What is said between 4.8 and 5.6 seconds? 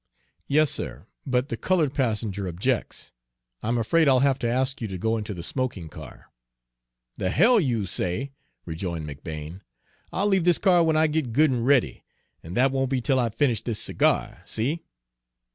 you to go into the